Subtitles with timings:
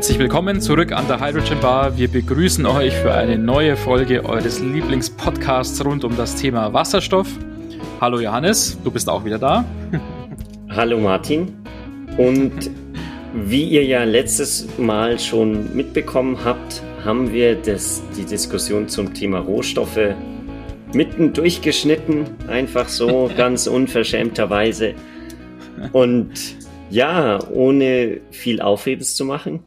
[0.00, 1.98] Herzlich willkommen zurück an der Hydrogen Bar.
[1.98, 7.28] Wir begrüßen euch für eine neue Folge eures Lieblingspodcasts rund um das Thema Wasserstoff.
[8.00, 9.62] Hallo Johannes, du bist auch wieder da.
[10.70, 11.52] Hallo Martin.
[12.16, 12.70] Und
[13.34, 19.40] wie ihr ja letztes Mal schon mitbekommen habt, haben wir das, die Diskussion zum Thema
[19.40, 20.14] Rohstoffe
[20.94, 24.94] mitten durchgeschnitten, einfach so ganz unverschämterweise.
[25.92, 26.30] Und
[26.88, 29.62] ja, ohne viel Aufhebens zu machen,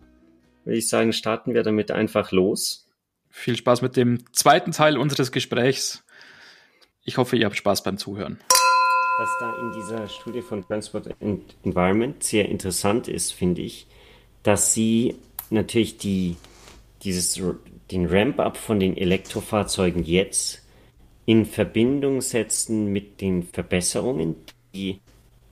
[0.63, 2.87] würde ich sagen, starten wir damit einfach los.
[3.29, 6.03] Viel Spaß mit dem zweiten Teil unseres Gesprächs.
[7.03, 8.39] Ich hoffe, ihr habt Spaß beim Zuhören.
[9.19, 13.87] Was da in dieser Studie von Transport and Environment sehr interessant ist, finde ich,
[14.41, 15.15] dass sie
[15.49, 16.37] natürlich die,
[17.03, 17.39] dieses,
[17.91, 20.63] den Ramp-up von den Elektrofahrzeugen jetzt
[21.25, 24.35] in Verbindung setzen mit den Verbesserungen,
[24.73, 24.99] die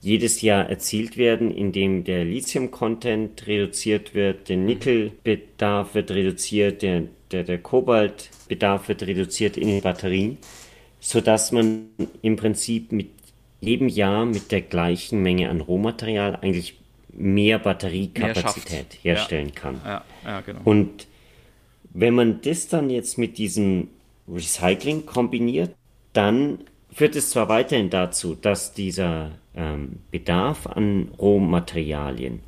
[0.02, 7.44] jedes Jahr erzielt werden, indem der Lithium-Content reduziert wird, der Nickelbedarf wird reduziert, der, der,
[7.44, 10.38] der Kobaltbedarf wird reduziert in den Batterien,
[10.98, 11.86] sodass man
[12.20, 13.10] im Prinzip mit
[13.60, 16.80] jedem Jahr mit der gleichen Menge an Rohmaterial eigentlich
[17.12, 19.54] mehr Batteriekapazität mehr herstellen ja.
[19.54, 19.80] kann.
[19.84, 20.60] Ja, ja, genau.
[20.64, 21.06] Und
[21.94, 23.88] wenn man das dann jetzt mit diesem
[24.28, 25.76] Recycling kombiniert,
[26.12, 26.58] dann
[26.94, 32.40] führt es zwar weiterhin dazu, dass dieser ähm, Bedarf an Rohmaterialien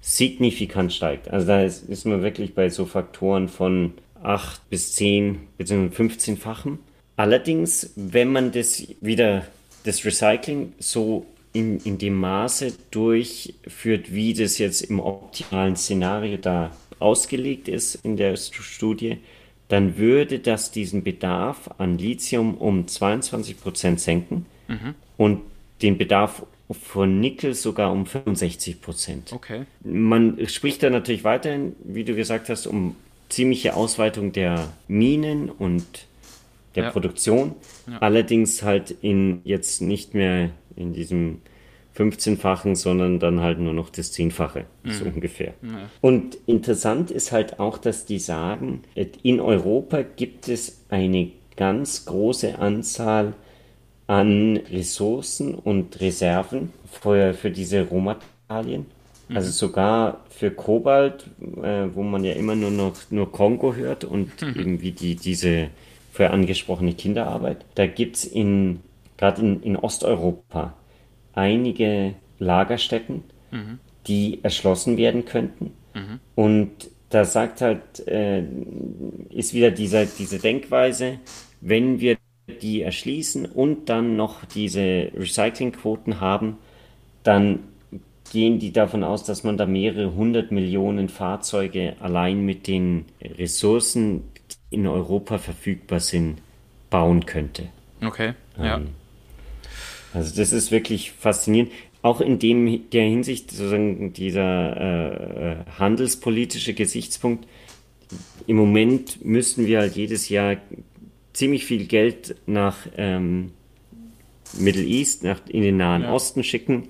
[0.00, 1.30] signifikant steigt.
[1.30, 6.02] Also da ist, ist man wirklich bei so Faktoren von 8 bis 10 bzw.
[6.02, 6.78] 15-fachen.
[7.16, 9.46] Allerdings, wenn man das wieder,
[9.84, 16.72] das Recycling so in, in dem Maße durchführt, wie das jetzt im optimalen Szenario da
[16.98, 19.18] ausgelegt ist in der Studie,
[19.72, 24.94] dann würde das diesen Bedarf an Lithium um 22 Prozent senken mhm.
[25.16, 25.40] und
[25.80, 29.32] den Bedarf von Nickel sogar um 65 Prozent.
[29.32, 29.62] Okay.
[29.82, 32.96] Man spricht da natürlich weiterhin, wie du gesagt hast, um
[33.30, 35.86] ziemliche Ausweitung der Minen und
[36.74, 36.90] der ja.
[36.90, 37.54] Produktion.
[37.90, 37.96] Ja.
[38.00, 41.40] Allerdings halt in jetzt nicht mehr in diesem
[41.96, 44.90] 15-fachen, sondern dann halt nur noch das Zehnfache, mhm.
[44.90, 45.54] so ungefähr.
[45.62, 45.90] Ja.
[46.00, 48.82] Und interessant ist halt auch, dass die sagen,
[49.22, 53.34] in Europa gibt es eine ganz große Anzahl
[54.06, 58.86] an Ressourcen und Reserven für, für diese Rohmaterialien.
[59.28, 59.36] Mhm.
[59.36, 61.26] Also sogar für Kobalt,
[61.62, 64.54] äh, wo man ja immer nur noch nur Kongo hört und mhm.
[64.54, 65.68] irgendwie die, diese
[66.12, 67.64] vorher angesprochene Kinderarbeit.
[67.74, 68.80] Da gibt es in,
[69.16, 70.74] gerade in, in Osteuropa,
[71.34, 73.78] einige Lagerstätten, mhm.
[74.06, 75.72] die erschlossen werden könnten.
[75.94, 76.20] Mhm.
[76.34, 76.70] Und
[77.10, 78.42] da sagt halt, äh,
[79.30, 81.18] ist wieder dieser, diese Denkweise,
[81.60, 82.16] wenn wir
[82.60, 86.56] die erschließen und dann noch diese Recyclingquoten haben,
[87.22, 87.60] dann
[88.32, 94.24] gehen die davon aus, dass man da mehrere hundert Millionen Fahrzeuge allein mit den Ressourcen,
[94.70, 96.40] die in Europa verfügbar sind,
[96.88, 97.68] bauen könnte.
[98.02, 98.80] Okay, ja.
[100.14, 101.72] Also das ist wirklich faszinierend.
[102.02, 107.46] Auch in dem, der Hinsicht sozusagen dieser äh, äh, handelspolitische Gesichtspunkt.
[108.46, 110.56] Im Moment müssen wir halt jedes Jahr
[111.32, 113.52] ziemlich viel Geld nach ähm,
[114.58, 116.12] Middle East, nach, in den Nahen ja.
[116.12, 116.88] Osten schicken,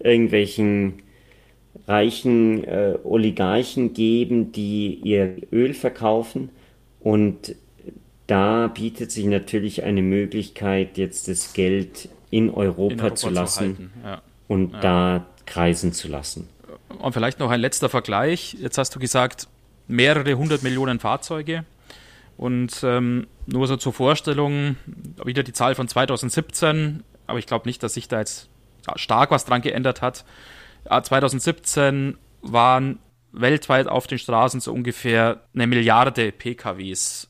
[0.00, 0.94] irgendwelchen
[1.86, 6.48] reichen äh, Oligarchen geben, die ihr Öl verkaufen
[7.00, 7.54] und
[8.26, 13.92] da bietet sich natürlich eine Möglichkeit, jetzt das Geld in Europa, in Europa zu lassen
[14.02, 14.22] zu ja.
[14.48, 14.80] und ja.
[14.80, 16.48] da kreisen zu lassen.
[16.98, 18.56] Und vielleicht noch ein letzter Vergleich.
[18.60, 19.48] Jetzt hast du gesagt,
[19.86, 21.64] mehrere hundert Millionen Fahrzeuge.
[22.36, 24.76] Und ähm, nur so zur Vorstellung,
[25.24, 28.48] wieder die Zahl von 2017, aber ich glaube nicht, dass sich da jetzt
[28.96, 30.24] stark was dran geändert hat.
[30.88, 32.98] 2017 waren
[33.30, 37.28] weltweit auf den Straßen so ungefähr eine Milliarde PKWs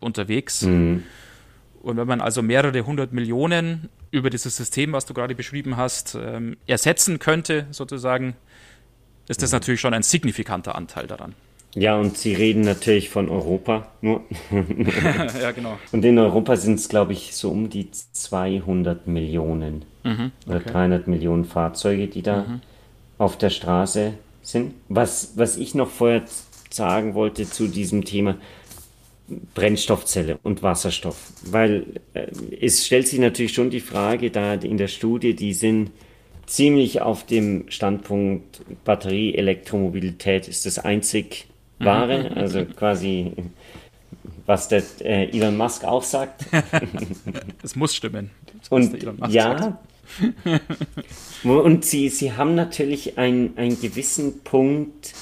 [0.00, 0.62] unterwegs.
[0.62, 1.04] Mhm.
[1.80, 6.16] Und wenn man also mehrere hundert Millionen über dieses System, was du gerade beschrieben hast,
[6.20, 8.34] ähm, ersetzen könnte, sozusagen,
[9.28, 11.34] ist das natürlich schon ein signifikanter Anteil daran.
[11.74, 14.22] Ja, und Sie reden natürlich von Europa nur.
[15.40, 15.78] ja, genau.
[15.92, 20.50] Und in Europa sind es, glaube ich, so um die 200 Millionen mhm, okay.
[20.50, 22.60] oder 300 Millionen Fahrzeuge, die da mhm.
[23.18, 24.74] auf der Straße sind.
[24.88, 26.24] Was, was ich noch vorher
[26.70, 28.36] sagen wollte zu diesem Thema,
[29.54, 31.32] Brennstoffzelle und Wasserstoff.
[31.44, 32.26] Weil äh,
[32.60, 35.90] es stellt sich natürlich schon die Frage, da in der Studie, die sind
[36.46, 41.46] ziemlich auf dem Standpunkt Batterie, Elektromobilität ist das einzig
[41.78, 43.32] wahre, also quasi
[44.46, 46.46] was der äh, Elon Musk auch sagt.
[47.62, 48.30] Es muss stimmen.
[48.68, 48.96] Und
[49.28, 49.78] ja,
[51.44, 55.14] und sie, sie haben natürlich einen, einen gewissen Punkt,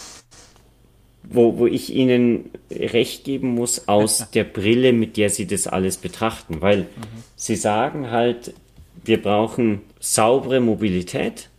[1.31, 5.99] wo, wo ich Ihnen recht geben muss aus der Brille, mit der Sie das alles
[5.99, 6.61] betrachten.
[6.61, 6.87] Weil mhm.
[7.37, 8.55] Sie sagen halt,
[9.05, 11.51] wir brauchen saubere Mobilität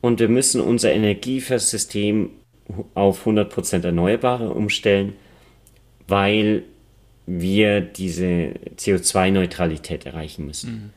[0.00, 2.30] und wir müssen unser Energieversystem
[2.94, 5.14] auf 100% Erneuerbare umstellen,
[6.08, 6.62] weil
[7.26, 10.70] wir diese CO2-Neutralität erreichen müssen.
[10.70, 10.90] Mhm.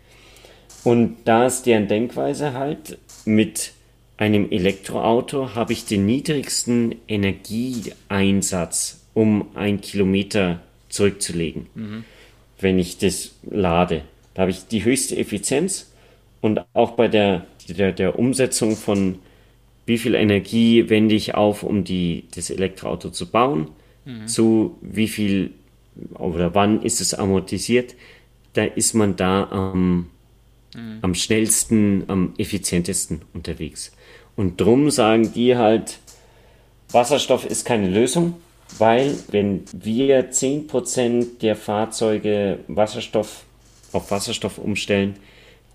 [0.84, 3.74] Und da ist deren Denkweise halt, mit
[4.20, 12.04] einem Elektroauto habe ich den niedrigsten Energieeinsatz, um ein Kilometer zurückzulegen, mhm.
[12.60, 14.02] wenn ich das lade.
[14.34, 15.90] Da habe ich die höchste Effizienz
[16.42, 19.20] und auch bei der, der, der Umsetzung von
[19.86, 23.70] wie viel Energie wende ich auf, um die, das Elektroauto zu bauen,
[24.04, 24.28] mhm.
[24.28, 25.52] zu wie viel
[26.16, 27.96] oder wann ist es amortisiert,
[28.52, 30.08] da ist man da am,
[30.76, 31.00] mhm.
[31.02, 33.94] am schnellsten, am effizientesten unterwegs.
[34.40, 36.00] Und drum sagen die halt,
[36.94, 38.36] Wasserstoff ist keine Lösung,
[38.78, 43.44] weil wenn wir 10% der Fahrzeuge Wasserstoff
[43.92, 45.18] auf Wasserstoff umstellen,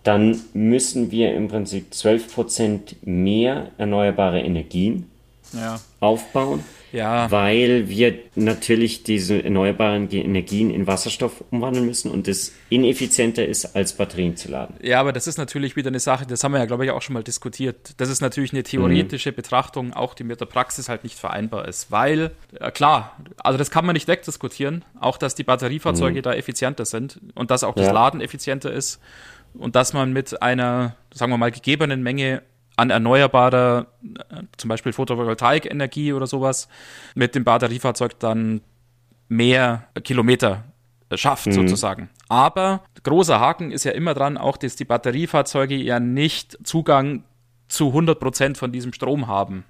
[0.02, 5.10] dann müssen wir im Prinzip 12% mehr erneuerbare Energien
[5.52, 5.78] ja.
[6.00, 6.64] aufbauen
[6.94, 7.30] ja.
[7.30, 13.94] weil wir natürlich diese erneuerbaren Energien in Wasserstoff umwandeln müssen und es ineffizienter ist, als
[13.94, 14.76] Batterien zu laden.
[14.80, 17.02] Ja, aber das ist natürlich wieder eine Sache, das haben wir ja, glaube ich, auch
[17.02, 17.94] schon mal diskutiert.
[17.96, 19.36] Das ist natürlich eine theoretische mhm.
[19.36, 23.70] Betrachtung, auch die mit der Praxis halt nicht vereinbar ist, weil, ja, klar, also das
[23.70, 26.22] kann man nicht wegdiskutieren, auch dass die Batteriefahrzeuge mhm.
[26.22, 27.92] da effizienter sind und dass auch das ja.
[27.92, 29.00] Laden effizienter ist
[29.54, 32.42] und dass man mit einer, sagen wir mal, gegebenen Menge
[32.76, 36.68] an erneuerbarer, äh, zum Beispiel Photovoltaikenergie oder sowas,
[37.14, 38.60] mit dem Batteriefahrzeug dann
[39.28, 40.64] mehr Kilometer
[41.14, 41.52] schafft, mhm.
[41.52, 42.10] sozusagen.
[42.28, 47.24] Aber großer Haken ist ja immer dran, auch dass die Batteriefahrzeuge ja nicht Zugang
[47.68, 49.64] zu 100 Prozent von diesem Strom haben.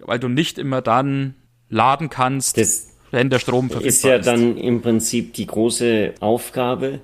[0.00, 1.34] Weil du nicht immer dann
[1.68, 3.96] laden kannst, das wenn der Strom verfügbar ist.
[3.96, 7.00] Ist ja dann im Prinzip die große Aufgabe,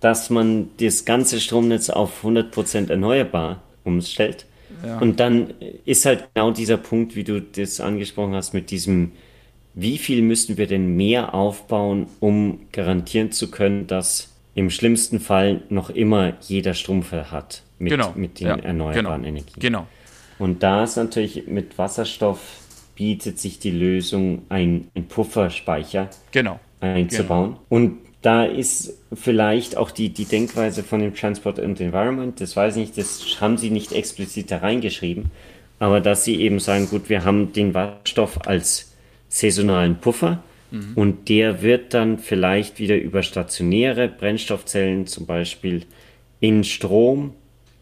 [0.00, 4.46] dass man das ganze Stromnetz auf 100 Prozent erneuerbar umstellt.
[4.84, 4.98] Ja.
[4.98, 5.54] Und dann
[5.84, 9.12] ist halt genau dieser Punkt, wie du das angesprochen hast, mit diesem,
[9.74, 15.62] wie viel müssen wir denn mehr aufbauen, um garantieren zu können, dass im schlimmsten Fall
[15.68, 18.12] noch immer jeder Strom hat mit, genau.
[18.14, 18.56] mit den ja.
[18.56, 19.28] erneuerbaren genau.
[19.28, 19.60] Energien.
[19.60, 19.86] Genau.
[20.38, 22.40] Und da ist natürlich mit Wasserstoff
[22.98, 26.58] bietet sich die Lösung, ein, ein Pufferspeicher genau.
[26.80, 27.50] einzubauen.
[27.50, 27.60] Genau.
[27.68, 32.76] Und da ist vielleicht auch die, die Denkweise von dem Transport and Environment, das weiß
[32.76, 35.30] ich nicht, das haben sie nicht explizit da reingeschrieben,
[35.78, 38.92] aber dass sie eben sagen, gut, wir haben den Wasserstoff als
[39.28, 40.92] saisonalen Puffer mhm.
[40.96, 45.84] und der wird dann vielleicht wieder über stationäre Brennstoffzellen zum Beispiel
[46.40, 47.34] in Strom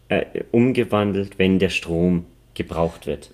[0.09, 3.31] äh, umgewandelt, wenn der Strom gebraucht wird.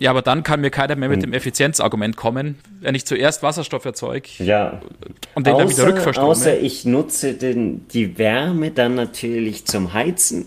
[0.00, 3.84] Ja, aber dann kann mir keiner mehr mit dem Effizienzargument kommen, wenn ich zuerst Wasserstoff
[3.84, 4.80] erzeuge ja.
[5.34, 6.28] und den außer, dann wieder rückverstrome.
[6.28, 10.46] Außer ich nutze den, die Wärme dann natürlich zum Heizen.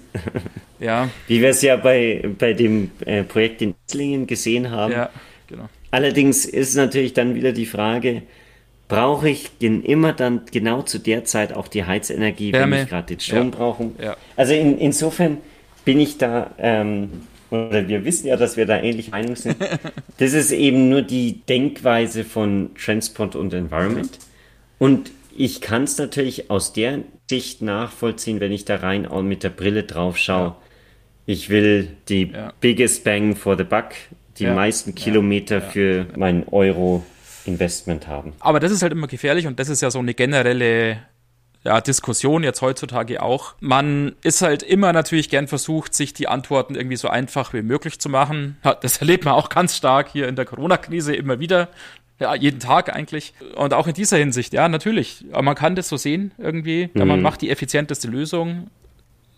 [0.80, 1.08] Ja.
[1.28, 4.92] Wie wir es ja bei, bei dem äh, Projekt in Islingen gesehen haben.
[4.92, 5.12] Ja,
[5.48, 5.70] genau.
[5.92, 8.24] Allerdings ist natürlich dann wieder die Frage,
[8.88, 12.76] brauche ich denn immer dann genau zu der Zeit auch die Heizenergie, Wärme.
[12.76, 13.56] wenn ich gerade den Strom ja.
[13.56, 13.92] brauche?
[14.02, 14.18] Ja.
[14.36, 15.38] Also in, insofern
[15.86, 19.58] bin ich da ähm, oder wir wissen ja, dass wir da ähnlich Meinung sind.
[20.18, 24.20] Das ist eben nur die Denkweise von Transport und Environment.
[24.78, 29.44] Und ich kann es natürlich aus der Sicht nachvollziehen, wenn ich da rein auch mit
[29.44, 30.48] der Brille drauf schaue.
[30.48, 30.58] Ja.
[31.26, 32.54] Ich will die ja.
[32.62, 33.90] biggest bang for the buck,
[34.38, 34.54] die ja.
[34.54, 37.04] meisten Kilometer für mein Euro
[37.46, 38.34] Investment haben.
[38.40, 41.00] Aber das ist halt immer gefährlich und das ist ja so eine generelle
[41.64, 43.56] ja, Diskussion jetzt heutzutage auch.
[43.60, 48.00] Man ist halt immer natürlich gern versucht, sich die Antworten irgendwie so einfach wie möglich
[48.00, 48.58] zu machen.
[48.82, 51.70] Das erlebt man auch ganz stark hier in der Corona-Krise immer wieder.
[52.20, 53.34] Ja, jeden Tag eigentlich.
[53.56, 55.26] Und auch in dieser Hinsicht, ja, natürlich.
[55.32, 56.90] Aber man kann das so sehen irgendwie.
[56.94, 57.08] Mhm.
[57.08, 58.70] Man macht die effizienteste Lösung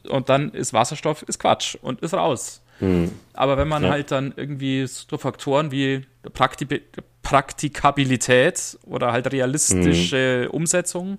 [0.09, 2.61] und dann ist Wasserstoff ist Quatsch und ist raus.
[2.79, 3.11] Mhm.
[3.33, 3.89] Aber wenn man ja.
[3.89, 6.67] halt dann irgendwie so Faktoren wie Prakti
[7.21, 10.51] Praktikabilität oder halt realistische mhm.
[10.51, 11.17] Umsetzung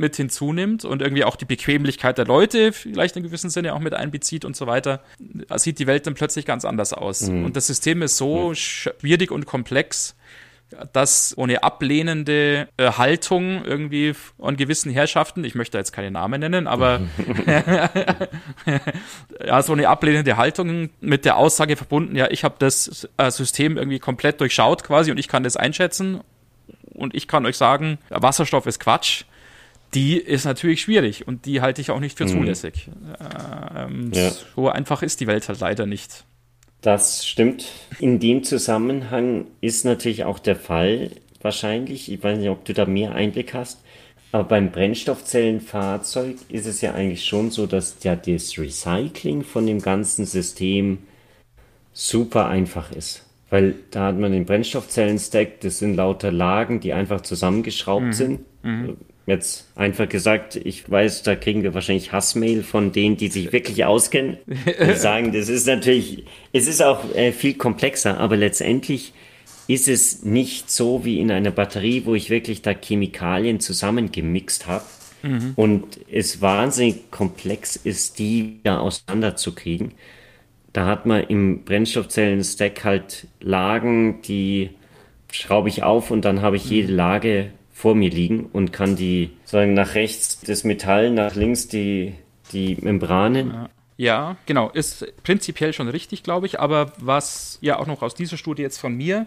[0.00, 3.94] mit hinzunimmt und irgendwie auch die Bequemlichkeit der Leute vielleicht in gewissem Sinne auch mit
[3.94, 5.00] einbezieht und so weiter,
[5.56, 7.28] sieht die Welt dann plötzlich ganz anders aus.
[7.28, 7.44] Mhm.
[7.44, 8.54] Und das System ist so mhm.
[8.54, 10.16] schwierig und komplex,
[10.92, 16.66] dass ohne ablehnende äh, Haltung irgendwie an gewissen Herrschaften, ich möchte jetzt keine Namen nennen,
[16.66, 17.02] aber
[19.44, 23.76] ja, so eine ablehnende Haltung mit der Aussage verbunden, ja, ich habe das äh, System
[23.76, 26.20] irgendwie komplett durchschaut quasi und ich kann das einschätzen
[26.94, 29.24] und ich kann euch sagen, Wasserstoff ist Quatsch
[29.94, 32.28] die ist natürlich schwierig und die halte ich auch nicht für mhm.
[32.28, 32.88] zulässig.
[33.76, 34.30] Ähm, ja.
[34.54, 36.24] So einfach ist die Welt halt leider nicht.
[36.80, 37.66] Das stimmt.
[37.98, 41.10] In dem Zusammenhang ist natürlich auch der Fall,
[41.42, 43.82] wahrscheinlich, ich weiß nicht, ob du da mehr Einblick hast,
[44.32, 49.80] aber beim Brennstoffzellenfahrzeug ist es ja eigentlich schon so, dass ja das Recycling von dem
[49.80, 50.98] ganzen System
[51.92, 53.26] super einfach ist.
[53.50, 58.12] Weil da hat man den Brennstoffzellen-Stack, das sind lauter Lagen, die einfach zusammengeschraubt mhm.
[58.12, 58.40] sind.
[58.62, 58.96] Mhm.
[59.26, 63.84] Jetzt einfach gesagt, ich weiß, da kriegen wir wahrscheinlich Hassmail von denen, die sich wirklich
[63.84, 64.38] auskennen.
[64.46, 69.12] Die sagen, das ist natürlich, es ist auch äh, viel komplexer, aber letztendlich
[69.68, 74.84] ist es nicht so wie in einer Batterie, wo ich wirklich da Chemikalien zusammengemixt habe
[75.22, 75.52] mhm.
[75.54, 79.92] und es wahnsinnig komplex ist, die wieder auseinanderzukriegen.
[80.72, 84.70] Da hat man im Brennstoffzellen-Stack halt Lagen, die
[85.30, 89.30] schraube ich auf und dann habe ich jede Lage vor mir liegen und kann die
[89.44, 92.14] sagen nach rechts das Metall, nach links die,
[92.52, 93.50] die Membranen.
[93.52, 93.70] Ja.
[93.96, 96.58] Ja, genau, ist prinzipiell schon richtig, glaube ich.
[96.58, 99.26] Aber was ja auch noch aus dieser Studie jetzt von mir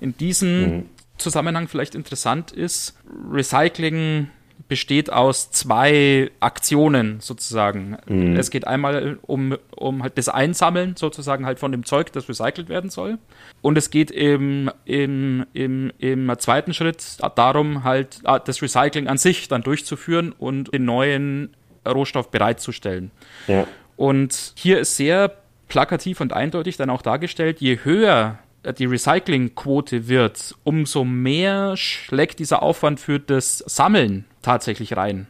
[0.00, 0.88] in diesem mhm.
[1.18, 2.96] Zusammenhang vielleicht interessant ist,
[3.30, 4.28] Recycling
[4.68, 7.96] besteht aus zwei Aktionen sozusagen.
[8.06, 8.36] Mhm.
[8.36, 12.68] Es geht einmal um, um halt das Einsammeln sozusagen halt von dem Zeug, das recycelt
[12.68, 13.18] werden soll.
[13.60, 19.18] Und es geht im, im, im, im zweiten Schritt darum, halt ah, das Recycling an
[19.18, 21.54] sich dann durchzuführen und den neuen
[21.86, 23.10] Rohstoff bereitzustellen.
[23.46, 23.66] Ja.
[23.96, 25.36] Und hier ist sehr
[25.68, 28.38] plakativ und eindeutig dann auch dargestellt, je höher
[28.78, 35.26] die Recyclingquote wird, umso mehr schlägt dieser Aufwand für das Sammeln tatsächlich rein.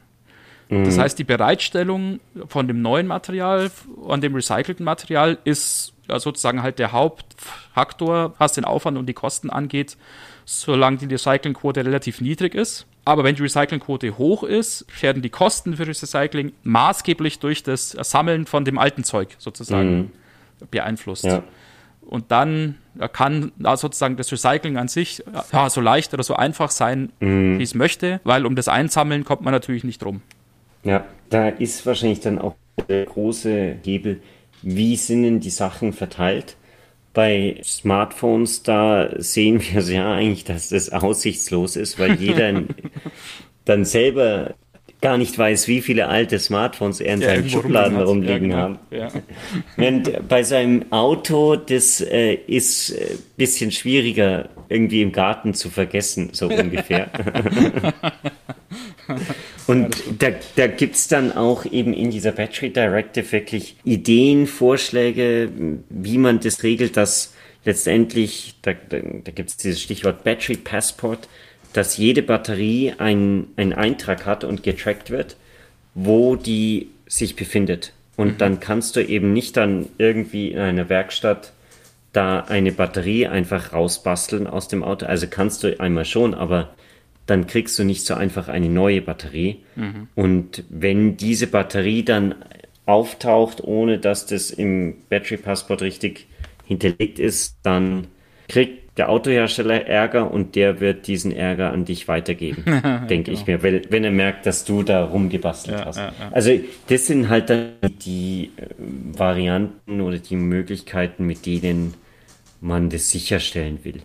[0.68, 0.84] Mhm.
[0.84, 3.70] Das heißt, die Bereitstellung von dem neuen Material,
[4.08, 9.50] an dem recycelten Material, ist sozusagen halt der Hauptfaktor, was den Aufwand und die Kosten
[9.50, 9.96] angeht,
[10.44, 12.86] solange die Recyclingquote relativ niedrig ist.
[13.06, 17.90] Aber wenn die Recyclingquote hoch ist, werden die Kosten für das Recycling maßgeblich durch das
[17.90, 20.10] Sammeln von dem alten Zeug sozusagen mhm.
[20.70, 21.24] beeinflusst.
[21.24, 21.42] Ja.
[22.06, 22.76] Und dann
[23.12, 27.58] kann sozusagen das Recycling an sich ja, so leicht oder so einfach sein, mhm.
[27.58, 30.22] wie es möchte, weil um das Einsammeln kommt man natürlich nicht drum.
[30.84, 32.54] Ja, da ist wahrscheinlich dann auch
[32.88, 34.20] der große Hebel,
[34.62, 36.56] wie sind denn die Sachen verteilt?
[37.12, 42.62] Bei Smartphones, da sehen wir ja eigentlich, dass das aussichtslos ist, weil jeder
[43.64, 44.54] dann selber
[45.04, 48.56] gar nicht weiß, wie viele alte Smartphones er in ja, seinen Schubladen rumliegen ja, genau.
[48.56, 48.78] haben.
[48.90, 49.08] Ja.
[49.76, 55.68] Während bei seinem Auto, das äh, ist ein äh, bisschen schwieriger irgendwie im Garten zu
[55.68, 57.10] vergessen, so ungefähr.
[59.66, 65.50] Und da, da gibt es dann auch eben in dieser Battery Directive wirklich Ideen, Vorschläge,
[65.90, 67.34] wie man das regelt, dass
[67.66, 71.28] letztendlich, da, da, da gibt es dieses Stichwort Battery Passport,
[71.74, 75.36] dass jede Batterie einen Eintrag hat und getrackt wird,
[75.94, 77.92] wo die sich befindet.
[78.16, 78.38] Und mhm.
[78.38, 81.52] dann kannst du eben nicht dann irgendwie in einer Werkstatt
[82.12, 85.04] da eine Batterie einfach rausbasteln aus dem Auto.
[85.04, 86.74] Also kannst du einmal schon, aber
[87.26, 89.62] dann kriegst du nicht so einfach eine neue Batterie.
[89.74, 90.08] Mhm.
[90.14, 92.36] Und wenn diese Batterie dann
[92.86, 96.28] auftaucht, ohne dass das im Battery Passport richtig
[96.66, 98.06] hinterlegt ist, dann
[98.48, 102.64] kriegt der Autohersteller Ärger und der wird diesen Ärger an dich weitergeben,
[103.08, 103.40] denke genau.
[103.40, 105.96] ich mir, wenn, wenn, er merkt, dass du da rumgebastelt ja, hast.
[105.96, 106.28] Ja, ja.
[106.30, 106.52] Also
[106.88, 107.72] das sind halt dann
[108.04, 108.66] die äh,
[109.18, 111.94] Varianten oder die Möglichkeiten, mit denen
[112.60, 114.00] man das sicherstellen will.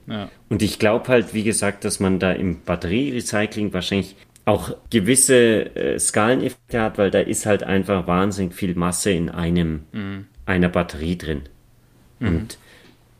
[0.49, 5.97] Und ich glaube halt, wie gesagt, dass man da im Batterierecycling wahrscheinlich auch gewisse äh,
[5.97, 10.25] Skaleneffekte hat, weil da ist halt einfach wahnsinnig viel Masse in einem mhm.
[10.45, 11.43] einer Batterie drin.
[12.19, 12.27] Mhm.
[12.27, 12.57] Und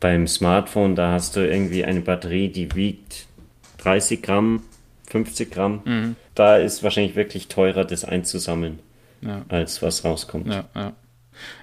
[0.00, 3.26] beim Smartphone, da hast du irgendwie eine Batterie, die wiegt
[3.78, 4.62] 30 Gramm,
[5.08, 5.82] 50 Gramm.
[5.84, 6.16] Mhm.
[6.34, 8.78] Da ist wahrscheinlich wirklich teurer, das einzusammeln,
[9.20, 9.42] ja.
[9.48, 10.48] als was rauskommt.
[10.48, 10.92] Ja, ja.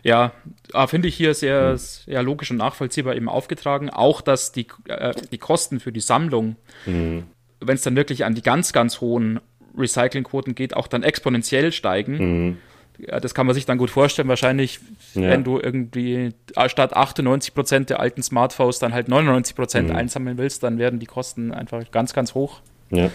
[0.02, 0.32] Ja,
[0.74, 1.78] ah, finde ich hier sehr, mhm.
[1.78, 3.90] sehr logisch und nachvollziehbar eben aufgetragen.
[3.90, 7.26] Auch, dass die, äh, die Kosten für die Sammlung, mhm.
[7.60, 9.40] wenn es dann wirklich an die ganz, ganz hohen
[9.78, 12.58] Recyclingquoten geht, auch dann exponentiell steigen.
[13.00, 14.80] Ja, das kann man sich dann gut vorstellen, wahrscheinlich,
[15.14, 15.30] ja.
[15.30, 16.32] wenn du irgendwie
[16.68, 19.96] statt 98 Prozent der alten Smartphones dann halt 99 Prozent mhm.
[19.96, 22.62] einsammeln willst, dann werden die Kosten einfach ganz, ganz hoch.
[22.90, 23.12] Ja.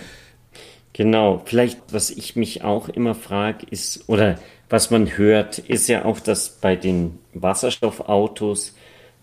[0.92, 1.42] Genau.
[1.44, 6.20] Vielleicht, was ich mich auch immer frage, ist, oder was man hört, ist ja auch,
[6.20, 8.74] dass bei den Wasserstoffautos,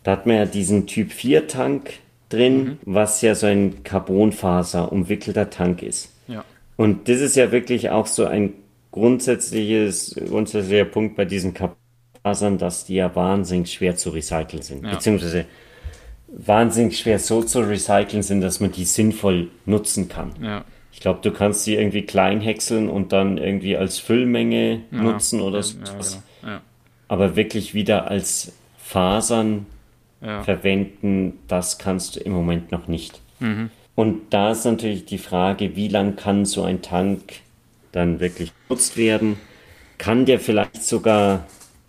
[0.03, 1.91] da hat man ja diesen Typ 4 Tank
[2.29, 2.77] drin, mhm.
[2.85, 6.11] was ja so ein Carbonfaser umwickelter Tank ist.
[6.27, 6.43] Ja.
[6.75, 8.53] Und das ist ja wirklich auch so ein
[8.91, 14.86] grundsätzliches, grundsätzlicher Punkt bei diesen Kapasern, dass die ja wahnsinnig schwer zu recyceln sind.
[14.86, 14.91] Ja.
[14.91, 15.46] Beziehungsweise
[16.27, 20.31] wahnsinnig schwer so zu recyceln sind, dass man die sinnvoll nutzen kann.
[20.41, 20.65] Ja.
[20.91, 25.01] Ich glaube, du kannst sie irgendwie klein häckseln und dann irgendwie als Füllmenge ja.
[25.01, 25.77] nutzen oder so.
[25.77, 26.58] Genau.
[27.08, 29.65] Aber wirklich wieder als Fasern
[30.19, 33.22] verwenden, das kannst du im Moment noch nicht.
[33.39, 33.69] Mhm.
[33.96, 37.22] Und da ist natürlich die Frage, wie lang kann so ein Tank
[37.91, 39.38] dann wirklich genutzt werden?
[39.98, 41.46] Kann der vielleicht sogar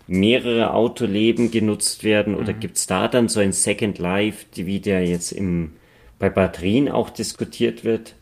[0.06, 2.60] mehrere Autoleben genutzt werden oder mhm.
[2.60, 5.72] gibt es da dann so ein Second Life, wie der jetzt im,
[6.18, 8.16] bei Batterien auch diskutiert wird,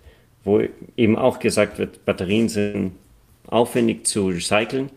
[0.44, 0.62] wo
[0.96, 2.92] eben auch gesagt wird, Batterien sind
[3.46, 4.90] aufwendig zu recyceln,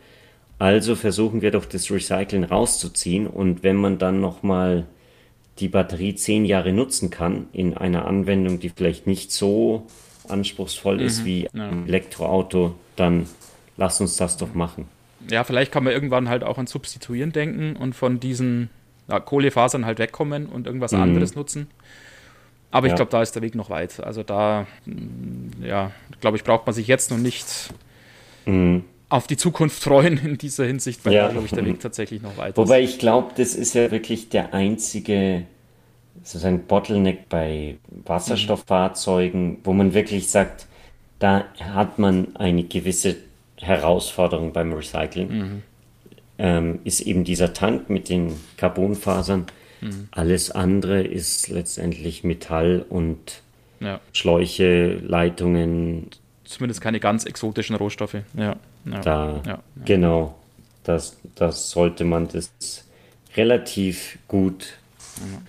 [0.59, 4.85] also versuchen wir doch das Recyceln rauszuziehen und wenn man dann nochmal
[5.59, 9.87] die Batterie zehn Jahre nutzen kann in einer Anwendung, die vielleicht nicht so
[10.31, 11.05] anspruchsvoll mhm.
[11.05, 11.69] ist wie ja.
[11.69, 13.27] ein Elektroauto, dann
[13.77, 14.87] lass uns das doch machen
[15.29, 18.69] ja, vielleicht kann man irgendwann halt auch an Substituieren denken und von diesen
[19.07, 21.01] ja, Kohlefasern halt wegkommen und irgendwas mhm.
[21.01, 21.67] anderes nutzen.
[22.71, 22.93] Aber ja.
[22.93, 23.99] ich glaube, da ist der Weg noch weit.
[23.99, 27.73] Also da, mm, ja, glaube ich, braucht man sich jetzt noch nicht
[28.45, 28.85] mhm.
[29.09, 31.25] auf die Zukunft freuen in dieser Hinsicht, weil ja.
[31.25, 32.91] da, glaube ich, der Weg tatsächlich noch weit Wobei ist.
[32.91, 35.43] ich glaube, das ist ja wirklich der einzige
[36.23, 40.67] sozusagen Bottleneck bei Wasserstofffahrzeugen, wo man wirklich sagt,
[41.19, 43.15] da hat man eine gewisse
[43.57, 45.61] Herausforderung beim Recycling, mhm.
[46.37, 49.45] ähm, ist eben dieser Tank mit den Carbonfasern.
[49.81, 50.07] Mhm.
[50.11, 53.41] Alles andere ist letztendlich Metall und
[53.79, 53.99] ja.
[54.13, 56.07] Schläuche, Leitungen.
[56.43, 58.17] Zumindest keine ganz exotischen Rohstoffe.
[58.35, 58.99] Ja, ja.
[59.01, 60.35] Da, ja, genau.
[60.83, 62.51] Das, das sollte man das
[63.35, 64.73] relativ gut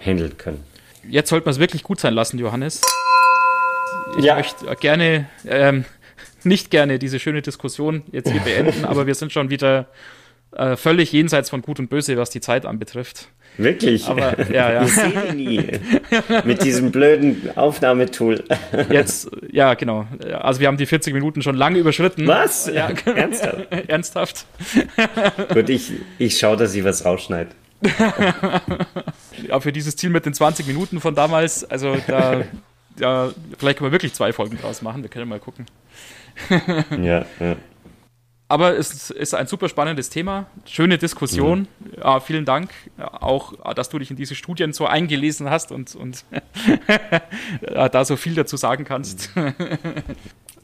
[0.05, 0.65] handeln können.
[1.09, 2.81] Jetzt sollte man es wirklich gut sein lassen, Johannes.
[4.19, 5.85] Ich möchte gerne ähm,
[6.45, 9.87] nicht gerne diese schöne Diskussion jetzt hier beenden, aber wir sind schon wieder
[10.53, 13.29] äh, völlig jenseits von Gut und Böse, was die Zeit anbetrifft.
[13.59, 14.07] Wirklich?
[14.07, 14.83] Aber, ja, ja.
[14.85, 15.67] Ich sehe nie.
[16.45, 18.43] Mit diesem blöden Aufnahmetool.
[18.91, 20.07] Jetzt, ja, genau.
[20.41, 22.27] Also wir haben die 40 Minuten schon lange überschritten.
[22.27, 22.67] Was?
[22.73, 22.91] Ja.
[23.05, 23.67] Ernsthaft?
[23.89, 24.47] Ernsthaft.
[25.53, 27.51] Gut, ich, ich schaue, dass ich was rausschneide.
[29.49, 32.43] ja, für dieses Ziel mit den 20 Minuten von damals, also da,
[32.99, 35.03] ja, vielleicht können wir wirklich zwei Folgen draus machen.
[35.03, 35.67] Wir können mal gucken.
[37.03, 37.57] ja, ja.
[38.49, 41.61] Aber es ist ein super spannendes Thema, schöne Diskussion.
[41.81, 41.93] Mhm.
[41.97, 46.27] Ja, vielen Dank auch, dass du dich in diese Studien so eingelesen hast und, und
[47.63, 49.31] da so viel dazu sagen kannst.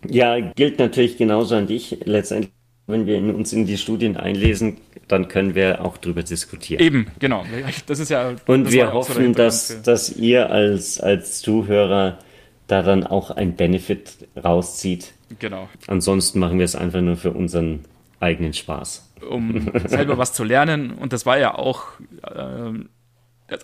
[0.07, 1.97] ja, gilt natürlich genauso an dich.
[2.05, 2.53] Letztendlich,
[2.87, 4.77] wenn wir uns in die Studien einlesen,
[5.09, 6.81] dann können wir auch darüber diskutieren.
[6.81, 7.45] Eben, genau.
[7.87, 8.35] Das ist ja.
[8.47, 12.19] Und wir hoffen, dass, dass ihr als, als Zuhörer
[12.67, 15.69] da dann auch ein Benefit rauszieht Genau.
[15.87, 17.85] Ansonsten machen wir es einfach nur für unseren
[18.21, 19.13] eigenen Spaß.
[19.29, 20.93] Um selber was zu lernen.
[20.93, 21.87] Und das war ja auch
[22.23, 22.73] äh,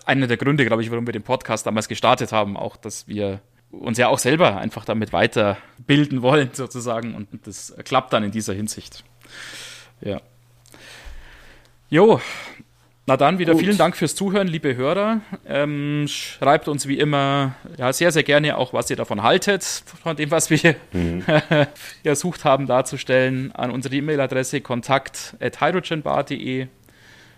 [0.05, 3.41] einer der Gründe, glaube ich, warum wir den Podcast damals gestartet haben, auch, dass wir
[3.71, 7.15] uns ja auch selber einfach damit weiterbilden wollen, sozusagen.
[7.15, 9.03] Und das klappt dann in dieser Hinsicht.
[10.01, 10.21] Ja.
[11.89, 12.19] Jo,
[13.07, 13.61] na dann wieder Gut.
[13.61, 15.21] vielen Dank fürs Zuhören, liebe Hörer.
[15.47, 20.15] Ähm, schreibt uns wie immer ja, sehr, sehr gerne auch, was ihr davon haltet, von
[20.15, 21.21] dem, was wir mhm.
[22.03, 26.65] versucht haben darzustellen, an unsere E-Mail-Adresse kontakt.hydrogenbar.de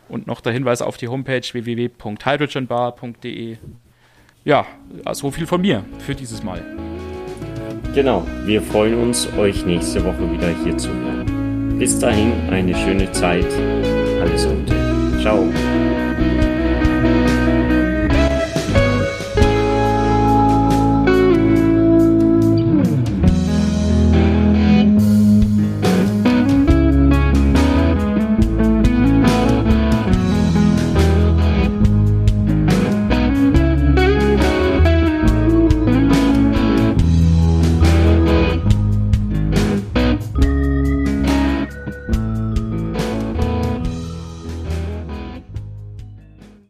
[0.07, 3.57] und noch der Hinweis auf die Homepage www.hydrogenbar.de.
[4.45, 4.65] Ja,
[5.11, 6.63] so viel von mir für dieses Mal.
[7.93, 11.75] Genau, wir freuen uns, euch nächste Woche wieder hier zu hören.
[11.77, 13.45] Bis dahin eine schöne Zeit.
[14.27, 15.21] Gute.
[15.21, 16.06] Ciao.